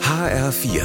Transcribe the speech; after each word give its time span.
HR4, 0.00 0.82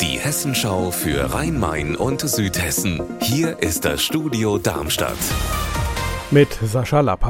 die 0.00 0.18
Hessenschau 0.18 0.90
für 0.90 1.34
Rhein-Main 1.34 1.96
und 1.96 2.22
Südhessen. 2.22 3.02
Hier 3.20 3.58
ist 3.62 3.84
das 3.84 4.02
Studio 4.02 4.56
Darmstadt. 4.56 5.18
Mit 6.30 6.48
Sascha 6.52 7.00
Lapp. 7.00 7.26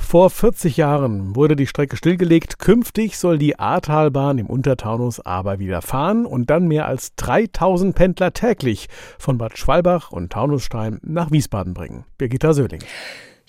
Vor 0.00 0.30
40 0.30 0.76
Jahren 0.76 1.34
wurde 1.34 1.56
die 1.56 1.66
Strecke 1.66 1.96
stillgelegt. 1.96 2.60
Künftig 2.60 3.18
soll 3.18 3.36
die 3.38 3.58
Ahrtalbahn 3.58 4.38
im 4.38 4.46
Untertaunus 4.46 5.18
aber 5.18 5.58
wieder 5.58 5.82
fahren 5.82 6.24
und 6.24 6.50
dann 6.50 6.68
mehr 6.68 6.86
als 6.86 7.16
3000 7.16 7.94
Pendler 7.94 8.32
täglich 8.32 8.88
von 9.18 9.38
Bad 9.38 9.58
Schwalbach 9.58 10.12
und 10.12 10.32
Taunusstein 10.32 11.00
nach 11.02 11.32
Wiesbaden 11.32 11.74
bringen. 11.74 12.04
Birgitta 12.16 12.52
Söhling. 12.52 12.80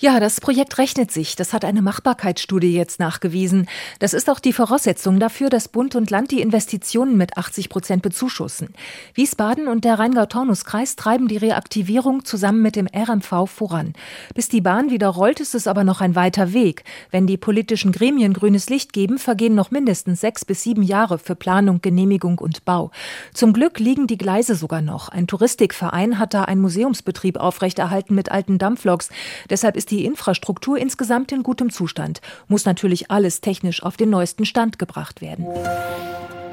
Ja, 0.03 0.19
das 0.19 0.41
Projekt 0.41 0.79
rechnet 0.79 1.11
sich. 1.11 1.37
Das 1.37 1.53
hat 1.53 1.63
eine 1.63 1.81
Machbarkeitsstudie 1.81 2.75
jetzt 2.75 2.99
nachgewiesen. 2.99 3.69
Das 3.99 4.13
ist 4.13 4.29
auch 4.29 4.41
die 4.41 4.51
Voraussetzung 4.51 5.17
dafür, 5.17 5.49
dass 5.49 5.69
Bund 5.69 5.95
und 5.95 6.09
Land 6.09 6.31
die 6.31 6.41
Investitionen 6.41 7.15
mit 7.15 7.37
80 7.37 7.69
Prozent 7.69 8.01
bezuschussen. 8.01 8.73
Wiesbaden 9.13 9.69
und 9.69 9.85
der 9.85 9.99
Rheingau-Taunus-Kreis 9.99 10.97
treiben 10.97 11.29
die 11.29 11.37
Reaktivierung 11.37 12.25
zusammen 12.25 12.61
mit 12.61 12.75
dem 12.75 12.89
RMV 12.93 13.49
voran. 13.49 13.93
Bis 14.35 14.49
die 14.49 14.59
Bahn 14.59 14.89
wieder 14.89 15.07
rollt, 15.07 15.39
ist 15.39 15.55
es 15.55 15.67
aber 15.67 15.85
noch 15.85 16.01
ein 16.01 16.15
weiter 16.15 16.51
Weg. 16.51 16.83
Wenn 17.09 17.25
die 17.25 17.37
politischen 17.37 17.93
Gremien 17.93 18.33
grünes 18.33 18.69
Licht 18.69 18.91
geben, 18.91 19.17
vergehen 19.17 19.55
noch 19.55 19.71
mindestens 19.71 20.19
sechs 20.19 20.43
bis 20.43 20.63
sieben 20.63 20.83
Jahre 20.83 21.17
für 21.17 21.35
Planung, 21.35 21.79
Genehmigung 21.81 22.39
und 22.39 22.65
Bau. 22.65 22.91
Zum 23.33 23.53
Glück 23.53 23.79
liegen 23.79 24.07
die 24.07 24.17
Gleise 24.17 24.55
sogar 24.55 24.81
noch. 24.81 25.07
Ein 25.07 25.27
Touristikverein 25.27 26.19
hat 26.19 26.33
da 26.33 26.43
einen 26.43 26.59
Museumsbetrieb 26.59 27.37
aufrechterhalten 27.37 28.15
mit 28.15 28.33
alten 28.33 28.57
Dampfloks. 28.57 29.07
Deshalb 29.49 29.77
ist 29.77 29.92
die 29.93 30.05
Infrastruktur 30.05 30.77
insgesamt 30.77 31.31
in 31.31 31.43
gutem 31.43 31.69
Zustand. 31.69 32.19
Muss 32.47 32.65
natürlich 32.65 33.11
alles 33.11 33.41
technisch 33.41 33.83
auf 33.83 33.95
den 33.95 34.09
neuesten 34.09 34.45
Stand 34.45 34.79
gebracht 34.79 35.21
werden. 35.21 35.45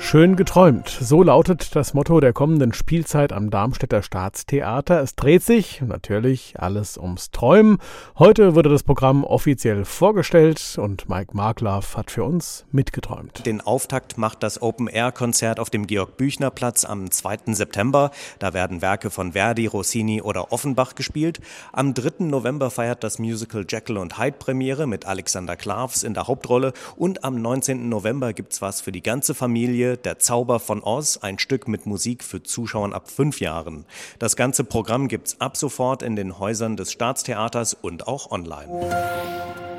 Schön 0.02 0.34
geträumt. 0.34 0.88
So 0.88 1.22
lautet 1.22 1.77
das 1.77 1.95
Motto 1.95 2.18
der 2.18 2.32
kommenden 2.32 2.72
Spielzeit 2.72 3.32
am 3.32 3.50
Darmstädter 3.50 4.02
Staatstheater. 4.02 5.01
Es 5.02 5.15
dreht 5.15 5.45
sich 5.45 5.82
natürlich 5.82 6.54
alles 6.59 6.98
ums 6.98 7.30
Träumen. 7.30 7.79
Heute 8.18 8.56
wurde 8.56 8.71
das 8.71 8.82
Programm 8.82 9.23
offiziell 9.23 9.84
vorgestellt 9.84 10.78
und 10.78 11.09
Mike 11.09 11.37
Markloff 11.37 11.96
hat 11.96 12.10
für 12.10 12.24
uns 12.24 12.65
mitgeträumt. 12.73 13.46
Den 13.46 13.60
Auftakt 13.60 14.18
macht 14.18 14.43
das 14.43 14.60
Open-Air-Konzert 14.60 15.60
auf 15.60 15.71
dem 15.71 15.87
Georg-Büchner-Platz 15.87 16.84
am 16.87 17.10
2. 17.10 17.52
September. 17.52 18.10
Da 18.40 18.52
werden 18.52 18.82
Werke 18.82 19.10
von 19.10 19.32
Verdi, 19.34 19.66
Rossini 19.66 20.23
oder 20.23 20.51
Offenbach 20.51 20.96
gespielt. 20.96 21.40
Am 21.73 21.95
3. 21.95 22.24
November 22.24 22.71
feiert 22.71 23.04
das 23.04 23.21
Musical 23.21 23.65
Jekyll 23.68 23.98
und 23.98 24.18
Hyde 24.18 24.38
Premiere 24.38 24.88
mit 24.88 25.06
Alexander 25.06 25.54
Klavs 25.54 26.02
in 26.02 26.15
der 26.15 26.26
Hauptrolle. 26.26 26.73
Und 26.96 27.23
am 27.23 27.40
19. 27.40 27.88
November 27.88 28.32
gibt's 28.32 28.60
was 28.60 28.80
für 28.80 28.93
die 28.93 29.02
ganze 29.02 29.34
Familie 29.34 29.90
der 29.96 30.19
Zauber 30.19 30.60
von 30.60 30.83
Oz, 30.83 31.19
ein 31.19 31.38
Stück 31.38 31.69
mit 31.69 31.87
Musik 31.87 32.24
für 32.24 32.43
Zuschauern 32.43 32.93
ab 32.93 33.10
fünf 33.10 33.41
Jahren. 33.41 33.85
Das 34.19 34.37
ganze 34.37 34.65
Programm 34.65 35.09
gibt's 35.09 35.41
ab 35.41 35.57
sofort 35.57 36.02
in 36.02 36.16
den 36.16 36.38
Häusern 36.38 36.77
des 36.77 36.93
Staatstheaters 36.93 37.74
und 37.74 38.09
auch 38.09 38.30
online. 38.30 38.80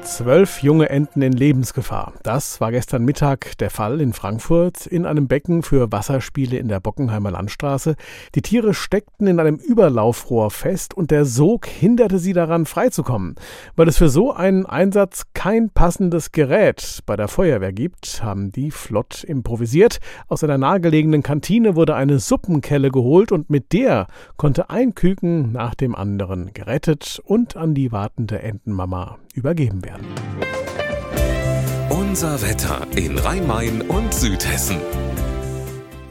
Zwölf 0.03 0.63
junge 0.63 0.89
Enten 0.89 1.21
in 1.21 1.31
Lebensgefahr. 1.31 2.13
Das 2.23 2.59
war 2.59 2.71
gestern 2.71 3.05
Mittag 3.05 3.57
der 3.59 3.69
Fall 3.69 4.01
in 4.01 4.13
Frankfurt 4.13 4.87
in 4.87 5.05
einem 5.05 5.27
Becken 5.27 5.61
für 5.61 5.91
Wasserspiele 5.91 6.57
in 6.57 6.67
der 6.69 6.79
Bockenheimer 6.79 7.29
Landstraße. 7.29 7.95
Die 8.33 8.41
Tiere 8.41 8.73
steckten 8.73 9.27
in 9.27 9.39
einem 9.39 9.57
Überlaufrohr 9.57 10.49
fest 10.49 10.95
und 10.95 11.11
der 11.11 11.25
Sog 11.25 11.67
hinderte 11.67 12.17
sie 12.17 12.33
daran, 12.33 12.65
freizukommen. 12.65 13.35
Weil 13.75 13.87
es 13.87 13.99
für 13.99 14.09
so 14.09 14.33
einen 14.33 14.65
Einsatz 14.65 15.27
kein 15.33 15.69
passendes 15.69 16.31
Gerät 16.31 17.01
bei 17.05 17.15
der 17.15 17.27
Feuerwehr 17.27 17.71
gibt, 17.71 18.23
haben 18.23 18.51
die 18.51 18.71
flott 18.71 19.23
improvisiert. 19.23 19.99
Aus 20.27 20.43
einer 20.43 20.57
nahegelegenen 20.57 21.23
Kantine 21.23 21.75
wurde 21.75 21.95
eine 21.95 22.19
Suppenkelle 22.19 22.91
geholt 22.91 23.31
und 23.31 23.49
mit 23.49 23.73
der 23.73 24.07
konnte 24.37 24.69
ein 24.69 24.95
Küken 24.95 25.51
nach 25.51 25.75
dem 25.75 25.95
anderen 25.95 26.53
gerettet 26.53 27.21
und 27.25 27.55
an 27.55 27.73
die 27.73 27.91
wartende 27.91 28.41
Entenmama 28.41 29.17
übergeben 29.33 29.83
werden. 29.83 30.05
Unser 31.89 32.41
Wetter 32.41 32.85
in 32.95 33.17
Rhein-Main 33.17 33.81
und 33.81 34.13
Südhessen. 34.13 34.77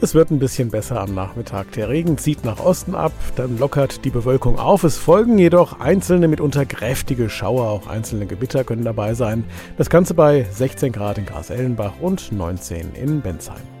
Es 0.03 0.15
wird 0.15 0.31
ein 0.31 0.39
bisschen 0.39 0.71
besser 0.71 0.99
am 0.99 1.13
Nachmittag. 1.13 1.73
Der 1.73 1.87
Regen 1.87 2.17
zieht 2.17 2.43
nach 2.43 2.59
Osten 2.59 2.95
ab, 2.95 3.11
dann 3.35 3.59
lockert 3.59 4.03
die 4.03 4.09
Bewölkung 4.09 4.57
auf. 4.57 4.83
Es 4.83 4.97
folgen 4.97 5.37
jedoch 5.37 5.79
einzelne 5.79 6.27
mitunter 6.27 6.65
kräftige 6.65 7.29
Schauer, 7.29 7.67
auch 7.67 7.85
einzelne 7.85 8.25
Gewitter 8.25 8.63
können 8.63 8.83
dabei 8.83 9.13
sein. 9.13 9.43
Das 9.77 9.91
Ganze 9.91 10.15
bei 10.15 10.47
16 10.49 10.91
Grad 10.91 11.19
in 11.19 11.27
Gras-Ellenbach 11.27 11.93
und 12.01 12.31
19 12.31 12.95
in 12.95 13.21
Bensheim. 13.21 13.80